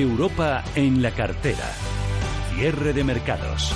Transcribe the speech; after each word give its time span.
Europa 0.00 0.62
en 0.74 1.02
la 1.02 1.10
cartera. 1.10 1.72
Cierre 2.54 2.92
de 2.92 3.04
mercados. 3.04 3.74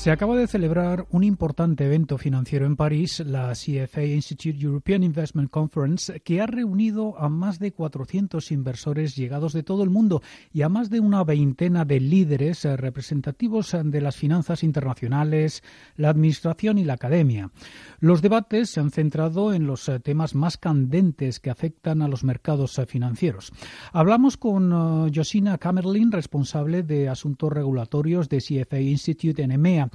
Se 0.00 0.10
acaba 0.10 0.34
de 0.34 0.46
celebrar 0.46 1.06
un 1.10 1.24
importante 1.24 1.84
evento 1.84 2.16
financiero 2.16 2.64
en 2.64 2.74
París, 2.74 3.20
la 3.20 3.52
CFA 3.52 4.02
Institute 4.02 4.58
European 4.58 5.02
Investment 5.02 5.50
Conference, 5.50 6.20
que 6.20 6.40
ha 6.40 6.46
reunido 6.46 7.18
a 7.18 7.28
más 7.28 7.58
de 7.58 7.72
400 7.72 8.50
inversores 8.50 9.14
llegados 9.14 9.52
de 9.52 9.62
todo 9.62 9.84
el 9.84 9.90
mundo 9.90 10.22
y 10.54 10.62
a 10.62 10.70
más 10.70 10.88
de 10.88 11.00
una 11.00 11.22
veintena 11.22 11.84
de 11.84 12.00
líderes 12.00 12.64
representativos 12.64 13.76
de 13.84 14.00
las 14.00 14.16
finanzas 14.16 14.62
internacionales, 14.62 15.62
la 15.96 16.08
administración 16.08 16.78
y 16.78 16.84
la 16.84 16.94
academia. 16.94 17.50
Los 17.98 18.22
debates 18.22 18.70
se 18.70 18.80
han 18.80 18.92
centrado 18.92 19.52
en 19.52 19.66
los 19.66 19.90
temas 20.02 20.34
más 20.34 20.56
candentes 20.56 21.40
que 21.40 21.50
afectan 21.50 22.00
a 22.00 22.08
los 22.08 22.24
mercados 22.24 22.80
financieros. 22.88 23.52
Hablamos 23.92 24.38
con 24.38 25.12
Josina 25.14 25.58
Kamerlin, 25.58 26.10
responsable 26.10 26.82
de 26.84 27.10
asuntos 27.10 27.52
regulatorios 27.52 28.30
de 28.30 28.38
CFA 28.38 28.80
Institute 28.80 29.42
en 29.42 29.52
EMEA. 29.52 29.89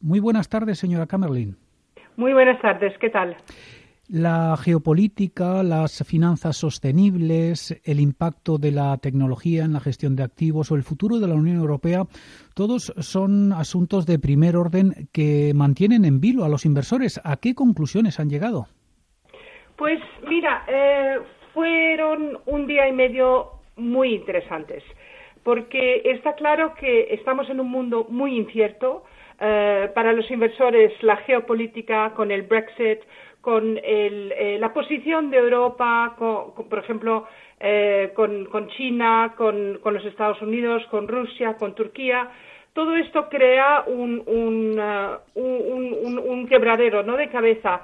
Muy 0.00 0.20
buenas 0.20 0.48
tardes, 0.48 0.78
señora 0.78 1.06
Kamerlin. 1.06 1.56
Muy 2.16 2.32
buenas 2.32 2.60
tardes, 2.60 2.96
¿qué 2.98 3.10
tal? 3.10 3.36
La 4.08 4.54
geopolítica, 4.58 5.62
las 5.62 6.04
finanzas 6.06 6.58
sostenibles, 6.58 7.80
el 7.84 8.00
impacto 8.00 8.58
de 8.58 8.70
la 8.70 8.98
tecnología 8.98 9.64
en 9.64 9.72
la 9.72 9.80
gestión 9.80 10.14
de 10.14 10.22
activos 10.22 10.70
o 10.70 10.76
el 10.76 10.82
futuro 10.82 11.18
de 11.18 11.26
la 11.26 11.34
Unión 11.34 11.56
Europea, 11.56 12.02
todos 12.54 12.92
son 12.98 13.54
asuntos 13.54 14.04
de 14.04 14.18
primer 14.18 14.56
orden 14.56 15.08
que 15.10 15.52
mantienen 15.54 16.04
en 16.04 16.20
vilo 16.20 16.44
a 16.44 16.50
los 16.50 16.66
inversores. 16.66 17.18
¿A 17.24 17.38
qué 17.38 17.54
conclusiones 17.54 18.20
han 18.20 18.28
llegado? 18.28 18.66
Pues 19.76 19.98
mira, 20.28 20.64
eh, 20.68 21.18
fueron 21.54 22.38
un 22.44 22.66
día 22.66 22.86
y 22.86 22.92
medio 22.92 23.52
muy 23.76 24.14
interesantes, 24.14 24.82
porque 25.42 26.02
está 26.04 26.34
claro 26.34 26.74
que 26.74 27.14
estamos 27.14 27.48
en 27.48 27.58
un 27.58 27.70
mundo 27.70 28.06
muy 28.10 28.36
incierto, 28.36 29.04
eh, 29.40 29.90
para 29.94 30.12
los 30.12 30.30
inversores 30.30 30.92
la 31.02 31.16
geopolítica 31.18 32.12
con 32.14 32.30
el 32.30 32.42
Brexit, 32.42 33.00
con 33.40 33.78
eh, 33.82 34.56
la 34.58 34.72
posición 34.72 35.30
de 35.30 35.36
Europa, 35.36 36.16
por 36.16 36.78
ejemplo, 36.78 37.26
eh, 37.60 38.12
con, 38.14 38.68
China, 38.76 39.34
con, 39.36 39.80
los 39.82 40.04
Estados 40.04 40.40
Unidos, 40.40 40.82
con 40.90 41.06
Rusia, 41.06 41.56
con 41.56 41.74
Turquía. 41.74 42.30
Todo 42.72 42.96
esto 42.96 43.28
crea 43.28 43.84
un, 43.86 44.22
un, 44.26 44.80
un, 45.34 46.46
quebradero 46.48 47.02
¿no? 47.02 47.16
de 47.16 47.28
cabeza. 47.28 47.82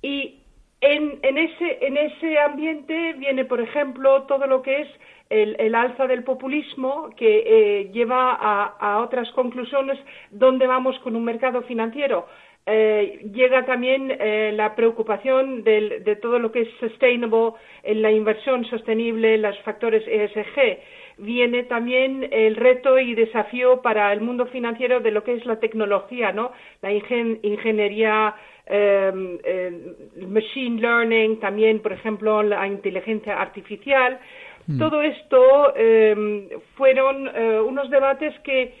Y 0.00 0.41
en, 0.82 1.20
en, 1.22 1.38
ese, 1.38 1.78
en 1.80 1.96
ese 1.96 2.38
ambiente 2.40 3.14
viene, 3.14 3.44
por 3.44 3.60
ejemplo, 3.60 4.24
todo 4.24 4.46
lo 4.48 4.62
que 4.62 4.82
es 4.82 4.88
el, 5.30 5.74
alza 5.74 6.06
del 6.08 6.24
populismo 6.24 7.08
que 7.16 7.44
eh, 7.46 7.90
lleva 7.92 8.32
a, 8.34 8.98
otras 8.98 9.30
conclusiones 9.30 9.98
dónde 10.30 10.66
vamos 10.66 10.98
con 10.98 11.16
un 11.16 11.24
mercado 11.24 11.62
financiero. 11.62 12.26
Eh, 12.66 13.20
llega 13.32 13.64
también 13.64 14.10
eh, 14.10 14.52
la 14.54 14.74
preocupación 14.74 15.64
de 15.64 16.18
todo 16.20 16.38
lo 16.38 16.52
que 16.52 16.62
es 16.62 16.68
sustainable, 16.80 17.52
en 17.84 18.02
la 18.02 18.10
inversión 18.10 18.64
sostenible, 18.64 19.38
los 19.38 19.58
factores 19.60 20.02
ESG. 20.06 20.80
Viene 21.22 21.62
también 21.62 22.28
el 22.32 22.56
reto 22.56 22.98
y 22.98 23.14
desafío 23.14 23.80
para 23.80 24.12
el 24.12 24.20
mundo 24.20 24.46
financiero 24.46 24.98
de 24.98 25.12
lo 25.12 25.22
que 25.22 25.34
es 25.34 25.46
la 25.46 25.60
tecnología, 25.60 26.32
¿no? 26.32 26.50
La 26.80 26.90
ingeniería, 26.92 28.34
em, 28.66 29.38
machine 30.28 30.80
learning, 30.80 31.38
también, 31.38 31.80
por 31.80 31.92
ejemplo, 31.92 32.42
la 32.42 32.66
inteligencia 32.66 33.40
artificial. 33.40 34.18
Mm. 34.66 34.78
Todo 34.78 35.00
esto 35.00 35.76
em, 35.76 36.48
fueron 36.76 37.28
eh, 37.28 37.60
unos 37.60 37.88
debates 37.88 38.38
que 38.40 38.74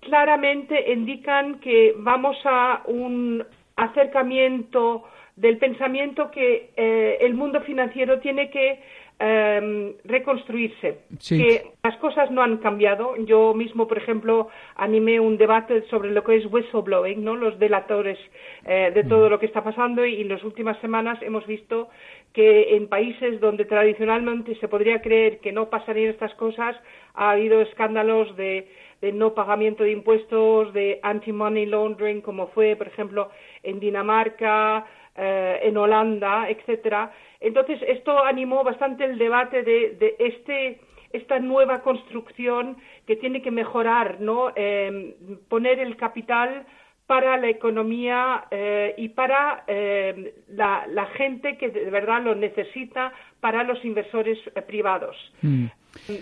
claramente 0.00 0.92
indican 0.92 1.58
que 1.58 1.94
vamos 1.96 2.36
a 2.44 2.82
un 2.86 3.44
acercamiento 3.74 5.04
del 5.36 5.58
pensamiento 5.58 6.30
que 6.30 6.70
eh, 6.76 7.18
el 7.20 7.34
mundo 7.34 7.60
financiero 7.62 8.20
tiene 8.20 8.50
que 8.50 8.80
Em, 9.20 9.94
reconstruirse, 10.04 10.98
que 11.28 11.70
las 11.84 11.96
cosas 11.98 12.32
no 12.32 12.42
han 12.42 12.56
cambiado. 12.56 13.14
Yo 13.16 13.54
mismo, 13.54 13.86
por 13.86 13.96
ejemplo, 13.96 14.48
animé 14.74 15.20
un 15.20 15.38
debate 15.38 15.82
sobre 15.88 16.10
lo 16.10 16.24
que 16.24 16.34
es 16.34 16.46
whistleblowing, 16.50 17.22
¿no? 17.22 17.36
los 17.36 17.56
delatores 17.60 18.18
eh, 18.64 18.90
de 18.92 19.04
todo 19.04 19.28
mm. 19.28 19.30
lo 19.30 19.38
que 19.38 19.46
está 19.46 19.62
pasando 19.62 20.04
y 20.04 20.20
en 20.20 20.28
las 20.30 20.42
últimas 20.42 20.80
semanas 20.80 21.22
hemos 21.22 21.46
visto 21.46 21.90
que 22.34 22.74
en 22.74 22.88
países 22.88 23.40
donde 23.40 23.64
tradicionalmente 23.64 24.56
se 24.56 24.68
podría 24.68 25.00
creer 25.00 25.38
que 25.38 25.52
no 25.52 25.70
pasarían 25.70 26.10
estas 26.10 26.34
cosas, 26.34 26.76
ha 27.14 27.30
habido 27.30 27.60
escándalos 27.60 28.36
de, 28.36 28.68
de 29.00 29.12
no 29.12 29.34
pagamiento 29.34 29.84
de 29.84 29.92
impuestos, 29.92 30.74
de 30.74 30.98
anti-money 31.04 31.66
laundering, 31.66 32.20
como 32.20 32.48
fue, 32.48 32.74
por 32.74 32.88
ejemplo, 32.88 33.30
en 33.62 33.78
Dinamarca, 33.78 34.84
eh, 35.16 35.60
en 35.62 35.76
Holanda, 35.76 36.50
etcétera. 36.50 37.12
Entonces, 37.38 37.80
esto 37.86 38.24
animó 38.24 38.64
bastante 38.64 39.04
el 39.04 39.16
debate 39.16 39.62
de, 39.62 40.16
este, 40.18 40.80
esta 41.12 41.38
nueva 41.38 41.82
construcción 41.82 42.76
que 43.06 43.14
tiene 43.14 43.42
que 43.42 43.52
mejorar, 43.52 44.20
¿no? 44.20 44.50
Em, 44.56 45.14
poner 45.48 45.78
el 45.78 45.96
capital 45.96 46.66
para 47.06 47.36
la 47.36 47.48
economía 47.48 48.46
eh, 48.50 48.94
y 48.96 49.10
para 49.10 49.64
em, 49.66 50.30
la, 50.48 51.06
gente 51.16 51.58
que 51.58 51.68
de 51.68 51.90
verdad 51.90 52.22
lo 52.22 52.34
necesita 52.34 53.12
para 53.40 53.62
los 53.62 53.84
inversores 53.84 54.38
eh, 54.54 54.62
privados. 54.62 55.16
Mm. 55.42 55.66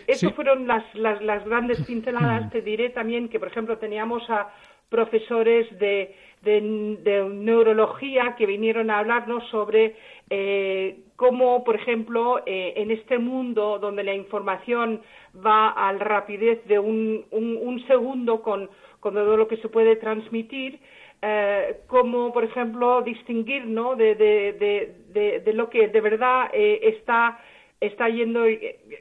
Estas 0.07 0.35
fueron 0.35 0.67
las, 0.67 0.85
las, 0.95 1.45
grandes 1.45 1.81
pinceladas. 1.87 2.47
Mm. 2.47 2.51
Te 2.51 2.63
diré 2.63 2.91
también 2.91 3.29
que, 3.29 3.39
por 3.39 3.49
ejemplo, 3.49 3.79
teníamos 3.79 4.29
a 4.29 4.53
profesores 4.93 5.67
de, 5.79 6.15
neurología 6.45 8.35
que 8.37 8.47
vinieron 8.47 8.91
a 8.91 8.99
hablarnos 8.99 9.49
sobre 9.49 9.97
eh, 10.29 10.99
cómo, 11.17 11.65
por 11.65 11.77
ejemplo, 11.77 12.43
eh, 12.45 12.75
en 12.77 12.91
este 12.91 13.19
mundo 13.19 13.79
donde 13.79 14.03
la 14.03 14.13
información 14.13 15.01
va 15.35 15.71
a 15.71 15.93
la 15.93 15.99
rapidez 16.01 16.65
de 16.67 16.79
un, 16.79 17.85
segundo 17.87 18.43
con, 18.43 18.69
todo 19.03 19.37
lo 19.37 19.49
que 19.49 19.57
se 19.59 19.69
puede 19.69 19.97
transmitir, 19.97 20.79
eh, 21.21 21.81
cómo, 21.87 22.33
por 22.33 22.45
ejemplo, 22.45 23.03
distinguir 23.03 23.67
¿no? 23.67 23.97
de, 23.97 25.53
lo 25.53 25.69
que 25.71 25.89
de 25.89 26.01
verdad 26.01 26.51
está 26.53 27.41
está 27.81 28.09
yendo 28.09 28.45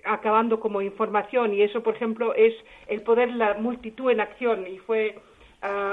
acabando 0.06 0.60
como 0.60 0.82
información. 0.82 1.54
Y 1.54 1.62
eso 1.62 1.84
por 1.84 1.96
ejemplo 1.96 2.34
es 2.34 2.54
el 2.88 3.02
poder 3.04 3.32
la 3.32 3.54
multitud 3.54 4.10
en 4.10 4.22
acción. 4.22 4.66
Y 4.68 4.80
fue 4.80 5.16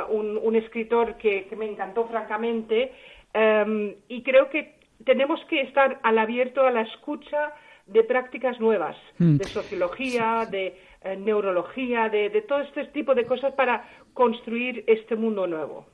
un, 0.09 0.57
escritor 0.57 1.17
que, 1.19 1.47
me 1.57 1.67
encantó 1.67 2.07
francamente. 2.07 2.93
Em, 3.35 3.95
y 4.09 4.23
creo 4.23 4.49
que 4.49 4.75
tenemos 5.05 5.45
que 5.47 5.61
estar 5.61 6.01
al 6.03 6.19
abierto 6.19 6.67
a 6.67 6.71
la 6.71 6.83
escucha 6.83 7.53
de 7.89 8.05
prácticas 8.05 8.61
nuevas, 8.61 8.97
hmm. 9.19 9.37
de 9.37 9.45
sociología, 9.45 10.47
de 10.51 10.77
eh, 11.03 11.17
neurología, 11.17 12.09
de, 12.09 12.31
todo 12.47 12.61
este 12.61 12.85
tipo 12.87 13.15
de 13.15 13.25
cosas 13.25 13.55
para 13.55 13.89
construir 14.15 14.85
este 14.87 15.17
mundo 15.17 15.47
nuevo. 15.47 15.87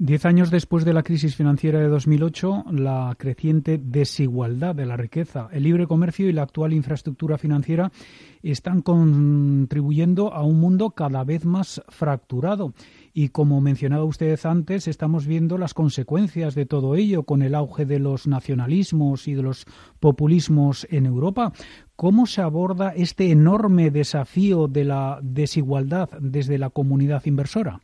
Diez 0.00 0.24
años 0.26 0.52
después 0.52 0.84
de 0.84 0.92
la 0.92 1.02
crisis 1.02 1.34
financiera 1.34 1.80
de 1.80 1.88
2008, 1.88 2.66
la 2.70 3.16
creciente 3.18 3.80
desigualdad 3.82 4.76
de 4.76 4.86
la 4.86 4.96
riqueza, 4.96 5.48
el 5.50 5.64
libre 5.64 5.88
comercio 5.88 6.28
y 6.28 6.32
la 6.32 6.42
actual 6.42 6.72
infraestructura 6.72 7.36
financiera 7.36 7.90
están 8.44 8.80
contribuyendo 8.82 10.32
a 10.32 10.44
un 10.44 10.60
mundo 10.60 10.90
cada 10.90 11.24
vez 11.24 11.44
más 11.44 11.82
fracturado. 11.88 12.74
Y 13.12 13.30
como 13.30 13.60
mencionaba 13.60 14.04
usted 14.04 14.38
antes, 14.44 14.86
estamos 14.86 15.26
viendo 15.26 15.58
las 15.58 15.74
consecuencias 15.74 16.54
de 16.54 16.64
todo 16.64 16.94
ello 16.94 17.24
con 17.24 17.42
el 17.42 17.56
auge 17.56 17.84
de 17.84 17.98
los 17.98 18.28
nacionalismos 18.28 19.26
y 19.26 19.34
de 19.34 19.42
los 19.42 19.66
populismos 19.98 20.86
en 20.92 21.06
Europa. 21.06 21.52
¿Cómo 21.96 22.26
se 22.26 22.40
aborda 22.40 22.90
este 22.94 23.32
enorme 23.32 23.90
desafío 23.90 24.68
de 24.68 24.84
la 24.84 25.18
desigualdad 25.22 26.08
desde 26.20 26.56
la 26.56 26.70
comunidad 26.70 27.26
inversora? 27.26 27.80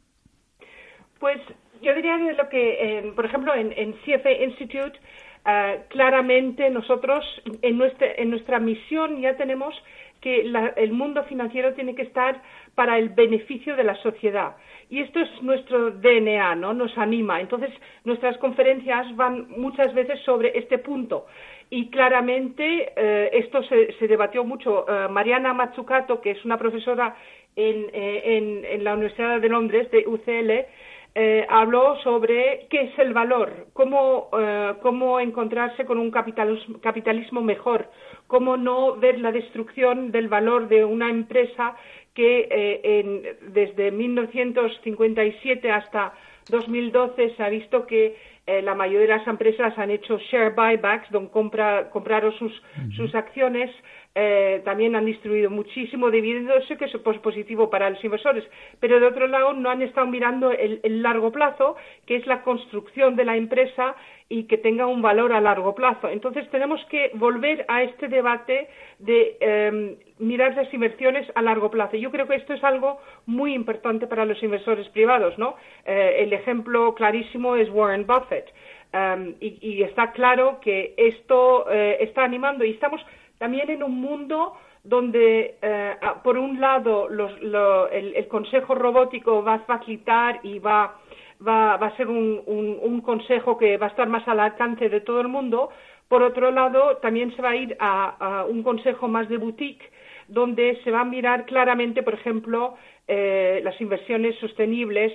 Pues 1.18 1.40
yo 1.84 1.94
diría 1.94 2.18
que 2.18 2.32
lo 2.32 2.48
que, 2.48 3.12
por 3.14 3.24
ejemplo, 3.24 3.54
en, 3.54 3.72
en 3.76 3.92
CFA 4.04 4.32
Institute, 4.32 4.98
uh, 5.46 5.86
claramente 5.88 6.68
nosotros 6.70 7.24
en 7.62 7.78
nuestra, 7.78 8.08
en 8.16 8.30
nuestra 8.30 8.58
misión 8.58 9.20
ya 9.20 9.36
tenemos 9.36 9.74
que 10.20 10.40
el 10.76 10.92
mundo 10.92 11.22
financiero 11.24 11.74
tiene 11.74 11.94
que 11.94 12.02
estar 12.02 12.40
para 12.74 12.96
el 12.96 13.10
beneficio 13.10 13.76
de 13.76 13.84
la 13.84 13.94
sociedad. 13.96 14.56
Y 14.88 15.00
esto 15.00 15.20
es 15.20 15.42
nuestro 15.42 15.90
DNA, 15.90 16.54
¿no? 16.54 16.72
Nos 16.72 16.96
anima. 16.96 17.42
Entonces, 17.42 17.70
nuestras 18.04 18.38
conferencias 18.38 19.14
van 19.16 19.50
muchas 19.50 19.92
veces 19.92 20.18
sobre 20.20 20.58
este 20.58 20.78
punto. 20.78 21.26
Y 21.68 21.90
claramente 21.90 22.92
eh, 22.96 23.30
esto 23.34 23.62
se, 23.64 24.08
debatió 24.08 24.44
mucho. 24.44 24.86
Mariana 25.10 25.52
Mazzucato, 25.52 26.22
que 26.22 26.30
es 26.30 26.44
una 26.44 26.56
profesora 26.56 27.14
eh, 27.56 28.64
en, 28.72 28.82
la 28.82 28.94
Universidad 28.94 29.40
de 29.40 29.48
Londres, 29.48 29.90
de 29.90 30.06
UCL, 30.06 30.66
eh, 31.16 31.46
habló 31.48 31.96
sobre 32.02 32.66
qué 32.68 32.82
es 32.82 32.98
el 32.98 33.12
valor, 33.12 33.68
cómo, 33.72 34.30
eh, 34.36 34.74
cómo 34.82 35.20
encontrarse 35.20 35.84
con 35.84 35.98
un 35.98 36.10
capitalismo, 36.10 37.40
mejor, 37.40 37.88
cómo 38.26 38.56
no 38.56 38.96
ver 38.96 39.20
la 39.20 39.30
destrucción 39.30 40.10
del 40.10 40.26
valor 40.28 40.66
de 40.66 40.84
una 40.84 41.10
empresa 41.10 41.76
que 42.14 42.48
eh, 42.50 42.80
en, 42.82 43.52
desde 43.52 43.92
1957 43.92 45.70
hasta 45.70 46.14
2012 46.50 47.36
se 47.36 47.42
ha 47.42 47.48
visto 47.48 47.86
que 47.86 48.16
eh, 48.46 48.62
la 48.62 48.74
mayoría 48.74 49.08
de 49.08 49.18
las 49.18 49.26
empresas 49.26 49.76
han 49.78 49.90
hecho 49.90 50.18
share 50.18 50.54
buybacks, 50.54 51.10
donde 51.10 51.30
compra, 51.30 51.90
compraron 51.90 52.32
sus, 52.32 52.52
uh 52.52 52.80
-huh. 52.80 52.96
sus 52.96 53.14
acciones 53.14 53.70
eh, 54.16 54.62
también 54.64 54.94
han 54.94 55.06
distribuido 55.06 55.50
muchísimo 55.50 56.08
dividendo, 56.08 56.54
eso 56.54 56.76
que 56.76 56.84
es 56.84 56.96
positivo 57.18 57.68
para 57.68 57.90
los 57.90 58.04
inversores, 58.04 58.44
pero 58.78 59.00
de 59.00 59.06
otro 59.06 59.26
lado 59.26 59.54
no 59.54 59.70
han 59.70 59.82
estado 59.82 60.06
mirando 60.06 60.52
el, 60.52 60.78
el, 60.84 61.02
largo 61.02 61.32
plazo, 61.32 61.74
que 62.06 62.14
es 62.14 62.26
la 62.26 62.42
construcción 62.42 63.16
de 63.16 63.24
la 63.24 63.36
empresa 63.36 63.96
y 64.28 64.44
que 64.44 64.56
tenga 64.56 64.86
un 64.86 65.02
valor 65.02 65.32
a 65.32 65.40
largo 65.40 65.74
plazo. 65.74 66.08
Entonces 66.08 66.48
tenemos 66.50 66.82
que 66.86 67.10
volver 67.14 67.64
a 67.68 67.82
este 67.82 68.06
debate 68.08 68.68
de 69.00 69.36
eh, 69.40 69.96
mirar 70.18 70.54
las 70.54 70.72
inversiones 70.72 71.30
a 71.34 71.42
largo 71.42 71.70
plazo. 71.70 71.96
Yo 71.96 72.10
creo 72.10 72.26
que 72.26 72.36
esto 72.36 72.54
es 72.54 72.62
algo 72.62 73.00
muy 73.26 73.52
importante 73.52 74.06
para 74.06 74.24
los 74.24 74.42
inversores 74.42 74.88
privados, 74.90 75.36
¿no? 75.38 75.56
Eh, 75.84 76.16
el 76.20 76.32
ejemplo 76.32 76.94
clarísimo 76.94 77.56
es 77.56 77.68
Warren 77.70 78.06
Buffett. 78.06 78.33
Y, 79.40 79.82
está 79.82 80.12
claro 80.12 80.60
que 80.60 80.94
esto 80.96 81.68
eh, 81.70 81.96
está 82.00 82.22
animando 82.22 82.64
y 82.64 82.70
estamos 82.70 83.04
también 83.38 83.68
en 83.70 83.82
un 83.82 84.00
mundo 84.00 84.54
donde, 84.84 85.56
eh, 85.60 85.96
por 86.22 86.38
un 86.38 86.60
lado, 86.60 87.08
los, 87.08 87.40
lo, 87.42 87.88
el, 87.88 88.28
consejo 88.28 88.74
robótico 88.74 89.42
va 89.42 89.54
a 89.54 89.58
facilitar 89.60 90.40
y 90.44 90.58
va, 90.58 90.94
va, 91.46 91.74
a 91.74 91.96
ser 91.96 92.08
un, 92.08 92.42
un, 92.46 93.00
consejo 93.00 93.58
que 93.58 93.78
va 93.78 93.86
a 93.86 93.88
estar 93.88 94.08
más 94.08 94.28
al 94.28 94.40
alcance 94.40 94.88
de 94.88 95.00
todo 95.00 95.20
el 95.20 95.28
mundo. 95.28 95.70
Por 96.06 96.22
otro 96.22 96.50
lado, 96.50 96.98
también 96.98 97.34
se 97.34 97.42
va 97.42 97.50
a 97.50 97.56
ir 97.56 97.76
a, 97.80 98.44
un 98.48 98.62
consejo 98.62 99.08
más 99.08 99.28
de 99.28 99.38
boutique, 99.38 99.90
donde 100.28 100.78
se 100.84 100.90
va 100.90 101.00
a 101.00 101.04
mirar 101.04 101.46
claramente, 101.46 102.02
por 102.02 102.14
ejemplo, 102.14 102.76
eh, 103.08 103.60
las 103.64 103.80
inversiones 103.80 104.36
sostenibles. 104.36 105.12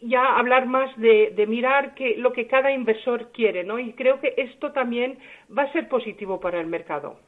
Ya 0.00 0.38
hablar 0.38 0.66
más 0.66 0.96
de, 0.96 1.44
mirar 1.48 1.94
que, 1.94 2.16
lo 2.16 2.32
que 2.32 2.46
cada 2.46 2.72
inversor 2.72 3.30
quiere, 3.32 3.64
¿no? 3.64 3.78
Y 3.78 3.92
creo 3.92 4.20
que 4.20 4.34
esto 4.36 4.72
también 4.72 5.18
va 5.56 5.64
a 5.64 5.72
ser 5.72 5.88
positivo 5.88 6.40
para 6.40 6.60
el 6.60 6.66
mercado. 6.66 7.18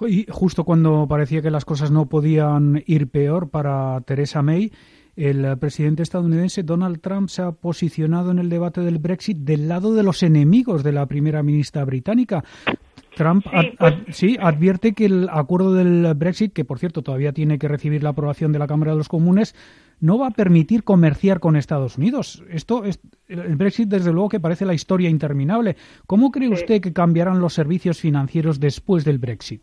Y 0.00 0.26
justo 0.28 0.64
cuando 0.64 1.06
parecía 1.08 1.40
que 1.40 1.52
las 1.52 1.64
cosas 1.64 1.92
no 1.92 2.06
podían 2.06 2.82
ir 2.86 3.08
peor 3.08 3.48
para 3.48 4.00
Theresa 4.00 4.42
May, 4.42 4.72
el 5.14 5.56
presidente 5.58 6.02
estadounidense 6.02 6.62
Donald 6.62 7.00
Trump 7.00 7.28
se 7.28 7.42
ha 7.42 7.52
posicionado 7.52 8.30
en 8.30 8.38
el 8.38 8.48
debate 8.48 8.80
del 8.80 8.98
Brexit 8.98 9.38
del 9.38 9.68
lado 9.68 9.94
de 9.94 10.02
los 10.02 10.22
enemigos 10.22 10.82
de 10.82 10.92
la 10.92 11.06
primera 11.06 11.42
ministra 11.42 11.84
británica. 11.84 12.42
Trump 13.20 13.44
sí, 13.44 13.50
ad, 13.52 13.66
ad, 13.78 13.94
sí, 14.08 14.36
advierte 14.40 14.94
que 14.94 15.04
el 15.04 15.28
acuerdo 15.30 15.74
del 15.74 16.14
Brexit, 16.14 16.54
que 16.54 16.64
por 16.64 16.78
cierto 16.78 17.02
todavía 17.02 17.32
tiene 17.32 17.58
que 17.58 17.68
recibir 17.68 18.02
la 18.02 18.10
aprobación 18.10 18.50
de 18.50 18.58
la 18.58 18.66
Cámara 18.66 18.92
de 18.92 18.96
los 18.96 19.08
Comunes, 19.10 19.54
no 20.00 20.18
va 20.18 20.28
a 20.28 20.30
permitir 20.30 20.84
comerciar 20.84 21.38
con 21.38 21.54
Estados 21.54 21.98
Unidos. 21.98 22.42
Esto 22.50 22.84
es, 22.84 22.98
el 23.28 23.56
Brexit, 23.56 23.90
desde 23.90 24.10
luego, 24.10 24.30
que 24.30 24.40
parece 24.40 24.64
la 24.64 24.72
historia 24.72 25.10
interminable. 25.10 25.76
¿Cómo 26.06 26.30
cree 26.30 26.48
sí. 26.48 26.54
usted 26.54 26.80
que 26.80 26.94
cambiarán 26.94 27.40
los 27.40 27.52
servicios 27.52 28.00
financieros 28.00 28.58
después 28.58 29.04
del 29.04 29.18
Brexit? 29.18 29.60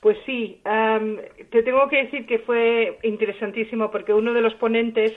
Pues 0.00 0.16
sí, 0.24 0.60
um, 0.64 1.18
te 1.50 1.62
tengo 1.62 1.88
que 1.90 2.04
decir 2.04 2.26
que 2.26 2.38
fue 2.38 2.98
interesantísimo 3.02 3.90
porque 3.90 4.14
uno 4.14 4.32
de 4.32 4.40
los 4.40 4.54
ponentes 4.54 5.12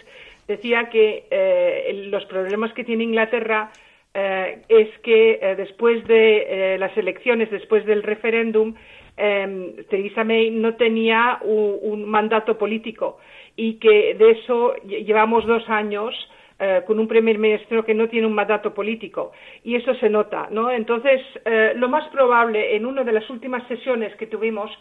decía 0.47 0.89
que 0.91 1.25
eh, 1.31 2.07
los 2.11 2.25
problemas 2.25 2.73
que 2.73 2.83
tiene 2.83 3.05
Inglaterra 3.05 3.71
eh, 4.15 4.61
es 4.69 4.89
que 4.99 5.39
eh, 5.41 5.55
después 5.55 6.05
de 6.07 6.77
las 6.79 6.95
elecciones, 6.97 7.51
después 7.51 7.85
del 7.85 8.01
referéndum, 8.01 8.73
Theresa 9.15 10.23
May 10.23 10.51
no 10.51 10.75
tenía 10.75 11.39
un, 11.41 11.77
un 11.81 12.05
mandato 12.05 12.57
político 12.57 13.17
y 13.55 13.75
que 13.75 14.13
de 14.15 14.31
eso 14.31 14.75
llevamos 14.83 15.45
dos 15.45 15.69
años 15.69 16.13
eh, 16.57 16.83
con 16.87 16.99
un 16.99 17.07
primer 17.09 17.37
ministro 17.37 17.83
que 17.83 17.93
no 17.93 18.07
tiene 18.07 18.27
un 18.27 18.33
mandato 18.33 18.73
político 18.73 19.33
y 19.61 19.75
eso 19.75 19.93
se 19.95 20.09
nota, 20.09 20.47
¿no? 20.51 20.71
Entonces, 20.71 21.21
eh, 21.43 21.73
lo 21.75 21.89
más 21.89 22.07
probable 22.11 22.77
en 22.77 22.85
una 22.85 23.03
de 23.03 23.11
las 23.11 23.29
últimas 23.29 23.67
sesiones 23.67 24.15
que 24.15 24.27
tuvimos, 24.27 24.71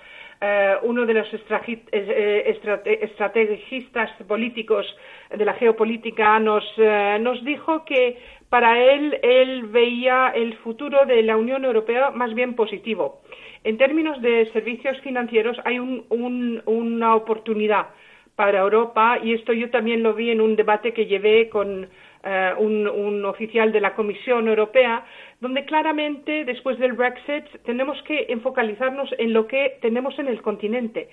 eh, 0.40 0.76
uno 0.82 1.04
de 1.04 1.14
los 1.14 1.26
estrategistas 1.34 4.08
políticos 4.28 4.86
de 5.36 5.44
la 5.44 5.54
geopolítica 5.54 6.38
nos, 6.38 6.62
nos 7.20 7.44
dijo 7.44 7.84
que 7.84 8.18
para 8.48 8.78
él 8.78 9.18
él 9.24 9.64
veía 9.64 10.30
el 10.32 10.56
futuro 10.58 11.04
de 11.06 11.24
la 11.24 11.36
Unión 11.36 11.64
Europea 11.64 12.12
más 12.12 12.34
bien 12.34 12.54
positivo. 12.54 13.20
En 13.64 13.78
términos 13.78 14.22
de 14.22 14.48
servicios 14.52 14.96
financieros 15.00 15.56
hay 15.64 15.80
un, 15.80 16.04
un, 16.08 16.62
una 16.66 17.16
oportunidad 17.16 17.88
para 18.36 18.60
Europa 18.60 19.18
y 19.22 19.32
esto 19.32 19.52
yo 19.52 19.70
también 19.70 20.02
lo 20.02 20.14
vi 20.14 20.30
en 20.30 20.40
un 20.40 20.56
debate 20.56 20.92
que 20.92 21.06
llevé 21.06 21.48
con 21.48 21.84
uh, 21.84 21.88
un, 22.62 22.88
un, 22.88 23.24
oficial 23.24 23.70
de 23.72 23.80
la 23.80 23.94
Comisión 23.94 24.48
Europea, 24.48 25.04
donde 25.40 25.64
claramente 25.64 26.44
después 26.44 26.78
del 26.78 26.94
Brexit 26.94 27.44
tenemos 27.64 28.00
que 28.02 28.26
enfocalizarnos 28.28 29.08
en 29.18 29.32
lo 29.32 29.46
que 29.46 29.78
tenemos 29.80 30.18
en 30.18 30.28
el 30.28 30.42
continente, 30.42 31.08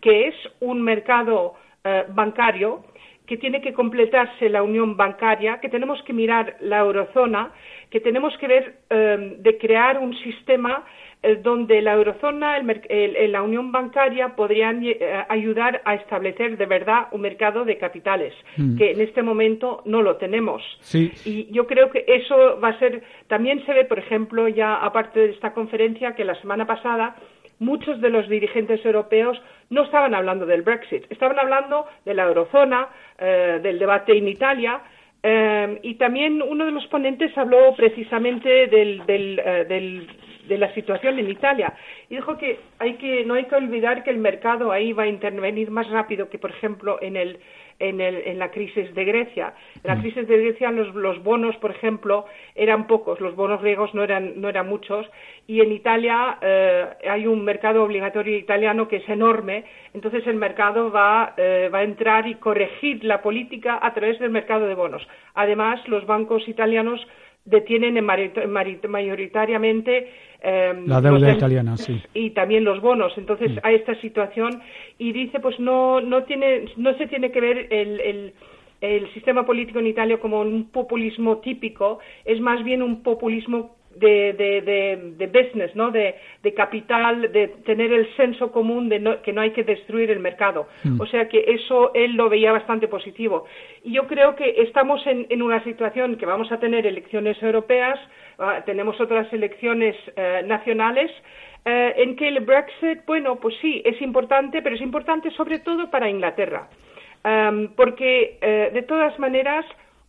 que 0.00 0.28
es 0.28 0.34
un 0.60 0.82
mercado 0.82 1.54
uh, 1.84 2.12
bancario 2.14 2.84
que 3.26 3.36
tiene 3.36 3.60
que 3.60 3.72
completarse 3.72 4.48
la 4.48 4.62
unión 4.62 4.96
bancaria, 4.96 5.60
que 5.60 5.68
tenemos 5.68 6.02
que 6.02 6.12
mirar 6.12 6.56
la 6.60 6.80
eurozona, 6.80 7.52
que 7.90 8.00
tenemos 8.00 8.36
que 8.38 8.46
ver 8.48 8.74
um, 8.90 9.42
de 9.42 9.58
crear 9.58 9.98
un 9.98 10.14
sistema 10.18 10.84
donde 11.42 11.80
la 11.82 11.92
eurozona, 11.92 12.56
el, 12.56 12.82
el, 12.88 13.32
la 13.32 13.42
unión 13.42 13.70
bancaria 13.70 14.34
podrían 14.34 14.84
eh, 14.84 15.24
ayudar 15.28 15.80
a 15.84 15.94
establecer 15.94 16.56
de 16.56 16.66
verdad 16.66 17.06
un 17.12 17.20
mercado 17.20 17.64
de 17.64 17.78
capitales, 17.78 18.34
mm. 18.56 18.76
que 18.76 18.90
en 18.90 19.00
este 19.00 19.22
momento 19.22 19.82
no 19.84 20.02
lo 20.02 20.16
tenemos. 20.16 20.62
Sí. 20.80 21.12
Y 21.24 21.52
yo 21.52 21.66
creo 21.68 21.90
que 21.90 22.04
eso 22.08 22.58
va 22.60 22.70
a 22.70 22.78
ser, 22.80 23.04
también 23.28 23.64
se 23.64 23.72
ve, 23.72 23.84
por 23.84 24.00
ejemplo, 24.00 24.48
ya 24.48 24.74
aparte 24.76 25.20
de 25.20 25.30
esta 25.30 25.52
conferencia, 25.52 26.16
que 26.16 26.24
la 26.24 26.34
semana 26.40 26.66
pasada 26.66 27.14
muchos 27.62 28.00
de 28.00 28.10
los 28.10 28.28
dirigentes 28.28 28.84
europeos 28.84 29.40
no 29.70 29.84
estaban 29.84 30.14
hablando 30.14 30.44
del 30.44 30.62
Brexit, 30.62 31.04
estaban 31.10 31.38
hablando 31.38 31.86
de 32.04 32.14
la 32.14 32.24
eurozona, 32.24 32.88
eh, 33.18 33.60
del 33.62 33.78
debate 33.78 34.16
en 34.16 34.28
Italia, 34.28 34.80
eh, 35.22 35.78
y 35.82 35.94
también 35.94 36.42
uno 36.42 36.66
de 36.66 36.72
los 36.72 36.86
ponentes 36.88 37.36
habló 37.38 37.74
precisamente 37.76 38.66
del, 38.66 39.06
del, 39.06 39.36
del, 39.68 40.08
de 40.48 40.58
la 40.58 40.72
situación 40.74 41.18
en 41.18 41.30
Italia 41.30 41.72
y 42.08 42.16
dijo 42.16 42.36
que, 42.36 42.58
hay 42.78 42.94
que 42.94 43.24
no 43.24 43.34
hay 43.34 43.44
que 43.44 43.54
olvidar 43.54 44.02
que 44.02 44.10
el 44.10 44.18
mercado 44.18 44.72
ahí 44.72 44.92
va 44.92 45.04
a 45.04 45.06
intervenir 45.08 45.70
más 45.70 45.88
rápido 45.90 46.28
que, 46.28 46.38
por 46.38 46.50
ejemplo, 46.50 46.98
en, 47.00 47.16
el, 47.16 47.38
en, 47.82 48.00
el, 48.00 48.22
en 48.26 48.38
la 48.38 48.50
crisis 48.50 48.94
de 48.94 49.04
Grecia. 49.04 49.54
En 49.82 49.94
la 49.94 50.00
crisis 50.00 50.26
de 50.26 50.38
Grecia 50.38 50.70
los, 50.70 50.94
los 50.94 51.22
bonos, 51.22 51.56
por 51.56 51.70
ejemplo, 51.70 52.26
eran 52.54 52.86
pocos, 52.86 53.20
los 53.20 53.34
bonos 53.34 53.60
griegos 53.60 53.92
no 53.94 54.02
eran, 54.02 54.40
no 54.40 54.48
eran 54.48 54.68
muchos 54.68 55.10
y 55.46 55.60
en 55.60 55.72
Italia 55.72 56.38
eh, 56.40 56.86
hay 57.10 57.26
un 57.26 57.44
mercado 57.44 57.82
obligatorio 57.82 58.36
italiano 58.36 58.88
que 58.88 58.96
es 58.96 59.08
enorme, 59.08 59.64
entonces 59.92 60.26
el 60.26 60.36
mercado 60.36 60.90
va, 60.90 61.34
eh, 61.36 61.68
va 61.72 61.78
a 61.78 61.82
entrar 61.82 62.26
y 62.26 62.36
corregir 62.36 63.04
la 63.04 63.20
política 63.20 63.78
a 63.82 63.92
través 63.92 64.18
del 64.18 64.30
mercado 64.30 64.66
de 64.66 64.74
bonos. 64.74 65.06
Además, 65.34 65.86
los 65.88 66.06
bancos 66.06 66.48
italianos 66.48 67.06
detienen 67.44 68.04
mayoritariamente 68.04 70.08
eh, 70.42 70.74
la 70.86 71.00
deuda 71.00 71.28
los, 71.28 71.36
italiana, 71.36 71.76
sí. 71.76 72.00
Y 72.14 72.30
también 72.30 72.64
los 72.64 72.80
bonos. 72.80 73.12
Entonces, 73.16 73.52
mm. 73.52 73.58
a 73.62 73.72
esta 73.72 73.94
situación 74.00 74.60
y 74.98 75.12
dice, 75.12 75.40
pues 75.40 75.58
no, 75.60 76.00
no, 76.00 76.24
tiene, 76.24 76.66
no 76.76 76.96
se 76.98 77.06
tiene 77.06 77.30
que 77.30 77.40
ver 77.40 77.68
el, 77.70 78.00
el, 78.00 78.34
el 78.80 79.14
sistema 79.14 79.46
político 79.46 79.78
en 79.78 79.86
Italia 79.86 80.18
como 80.18 80.40
un 80.40 80.70
populismo 80.70 81.38
típico, 81.38 82.00
es 82.24 82.40
más 82.40 82.64
bien 82.64 82.82
un 82.82 83.02
populismo 83.02 83.76
de, 83.96 85.12
de, 85.18 85.26
business, 85.26 85.74
¿no? 85.74 85.90
De, 85.90 86.14
capital, 86.54 87.32
de 87.32 87.48
tener 87.64 87.92
el 87.92 88.14
senso 88.16 88.52
común 88.52 88.88
de 88.88 89.18
que 89.22 89.32
no 89.32 89.40
hay 89.40 89.50
que 89.50 89.64
destruir 89.64 90.10
el 90.10 90.20
mercado. 90.20 90.68
Mm. 90.84 91.00
O 91.00 91.06
sea 91.06 91.28
que 91.28 91.44
eso 91.48 91.92
él 91.94 92.12
lo 92.12 92.28
veía 92.28 92.52
bastante 92.52 92.88
positivo. 92.88 93.46
Y 93.84 93.92
yo 93.92 94.06
creo 94.06 94.36
que 94.36 94.62
estamos 94.62 95.04
en, 95.06 95.42
una 95.42 95.62
situación 95.64 96.16
que 96.16 96.26
vamos 96.26 96.50
a 96.52 96.58
tener 96.58 96.86
elecciones 96.86 97.40
europeas, 97.42 97.98
ah, 98.38 98.62
tenemos 98.64 99.00
otras 99.00 99.32
elecciones 99.32 99.96
eh, 100.16 100.42
nacionales, 100.46 101.10
eh, 101.64 101.94
en 101.96 102.16
que 102.16 102.28
el 102.28 102.40
Brexit, 102.40 103.04
bueno, 103.06 103.36
pues 103.36 103.54
sí, 103.60 103.82
es 103.84 104.00
importante, 104.02 104.62
pero 104.62 104.74
es 104.74 104.82
importante 104.82 105.30
sobre 105.30 105.60
todo 105.60 105.90
para 105.90 106.08
Inglaterra. 106.08 106.68
porque 107.76 108.38
eh, 108.40 108.70
de 108.72 108.82
todas 108.82 109.16
maneras 109.18 109.64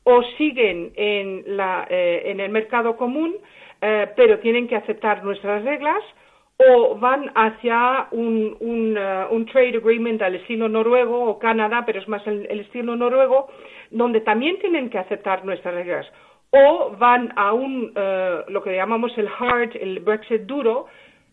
o 0.05 0.23
siguen 0.37 0.91
en, 0.95 1.43
la, 1.45 1.85
en 1.89 2.39
el 2.39 2.51
mercado 2.51 2.97
común 2.97 3.35
eh, 3.85 4.07
pero 4.15 4.39
tienen 4.39 4.65
que 4.69 4.77
aceptar 4.77 5.25
nuestras 5.25 5.61
reglas 5.65 6.01
o 6.55 6.95
van 6.95 7.29
hacia 7.35 8.07
un, 8.11 8.95
eh, 8.97 9.25
un, 9.29 9.45
trade 9.45 9.75
agreement 9.75 10.21
al 10.21 10.35
estilo 10.35 10.69
noruego 10.69 11.25
o 11.25 11.37
Canadá, 11.37 11.83
pero 11.85 11.99
es 11.99 12.07
más 12.07 12.25
el, 12.25 12.61
estilo 12.61 12.95
noruego, 12.95 13.49
donde 13.91 14.21
también 14.21 14.57
tienen 14.59 14.89
que 14.89 14.99
aceptar 14.99 15.43
nuestras 15.43 15.75
reglas. 15.75 16.09
O 16.51 16.95
van 16.97 17.33
a 17.35 17.51
un, 17.51 17.91
eh, 17.93 18.43
lo 18.47 18.63
que 18.63 18.73
llamamos 18.73 19.11
el 19.17 19.27
hard, 19.27 19.75
el 19.75 19.99
Brexit 19.99 20.43
duro, 20.43 20.85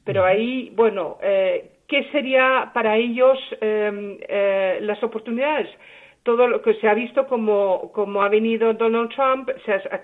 pero 0.04 0.25
ahí, 0.25 0.73
bueno, 0.75 1.19
¿qué 1.21 2.09
sería 2.11 2.73
para 2.75 2.97
ellos 2.97 3.38
las 3.61 5.00
oportunidades? 5.04 5.69
Todo 6.22 6.46
lo 6.46 6.60
que 6.62 6.74
se 6.74 6.88
ha 6.88 6.94
visto 6.94 7.26
como, 7.26 7.90
como 7.92 8.22
ha 8.22 8.28
venido 8.28 8.74
Donald 8.74 9.10
Trump, 9.14 9.50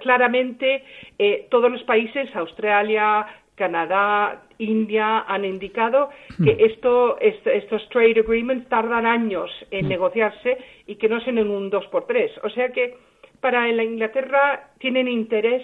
claramente 0.01 0.83
eh, 1.19 1.47
todos 1.51 1.71
los 1.71 1.83
países, 1.83 2.35
Australia, 2.35 3.27
Canadá, 3.55 4.43
India, 4.59 5.25
han 5.27 5.45
indicado 5.45 6.11
que 6.43 6.55
hmm. 6.55 6.65
esto, 6.65 7.19
estos 7.21 7.89
trade 7.89 8.21
agreements 8.21 8.69
tardan 8.69 9.07
años 9.07 9.51
en 9.71 9.87
hmm. 9.87 9.89
negociarse 9.89 10.59
y 10.87 10.97
que 10.97 11.09
no 11.09 11.21
son 11.21 11.39
en 11.39 11.51
un 11.51 11.71
dos 11.71 11.87
por 11.89 12.07
tres. 12.07 12.31
O 12.43 12.51
sea 12.51 12.71
que 12.71 12.97
para 13.41 13.67
la 13.69 13.85
Inglaterra 13.85 14.71
tienen 14.79 15.09
interés 15.09 15.63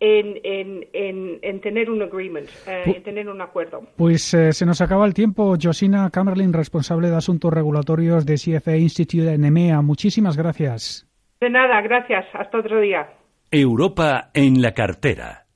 en, 0.00 0.86
en, 0.92 1.60
tener 1.60 1.90
un 1.90 2.02
agreement, 2.02 2.48
eh, 2.66 2.82
en 2.96 3.02
tener 3.02 3.28
un 3.28 3.40
acuerdo. 3.40 3.82
Pues 3.96 4.32
eh, 4.34 4.52
se 4.52 4.66
nos 4.66 4.80
acaba 4.80 5.06
el 5.06 5.14
tiempo. 5.14 5.56
Josina 5.60 6.10
Camerlin, 6.10 6.52
responsable 6.52 7.08
de 7.08 7.16
asuntos 7.16 7.52
regulatorios 7.52 8.26
de 8.26 8.34
CFA 8.34 8.76
Institute 8.76 9.32
en 9.32 9.44
EMEA. 9.44 9.82
Muchísimas 9.82 10.36
gracias. 10.36 11.06
De 11.40 11.50
nada, 11.50 11.80
gracias. 11.82 12.26
Hasta 12.32 12.58
otro 12.58 12.80
día. 12.80 13.08
Europa 13.50 14.30
en 14.34 14.60
la 14.60 14.72
cartera. 14.72 15.46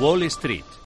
Wall 0.00 0.24
Street. 0.24 0.73